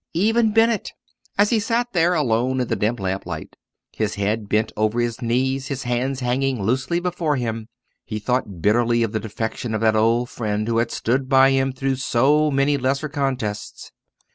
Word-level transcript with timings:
Even 0.15 0.49
Bennett! 0.51 0.93
As 1.37 1.51
he 1.51 1.59
sat 1.59 1.93
there 1.93 2.15
alone 2.15 2.59
in 2.59 2.67
the 2.67 2.75
dim 2.75 2.95
lamp 2.95 3.27
light, 3.27 3.55
his 3.91 4.15
head 4.15 4.49
bent 4.49 4.71
over 4.75 4.99
his 4.99 5.21
knees, 5.21 5.67
his 5.67 5.83
hands 5.83 6.21
hanging 6.21 6.59
loosely 6.59 6.99
before 6.99 7.35
him, 7.35 7.67
he 8.03 8.17
thought 8.17 8.63
bitterly 8.63 9.03
of 9.03 9.11
the 9.11 9.19
defection 9.19 9.75
of 9.75 9.81
that 9.81 9.95
old 9.95 10.27
friend 10.31 10.67
who 10.67 10.79
had 10.79 10.89
stood 10.89 11.29
by 11.29 11.51
him 11.51 11.71
through 11.71 11.97
so 11.97 12.49
many 12.49 12.77
lesser 12.77 13.09
contests. 13.09 13.91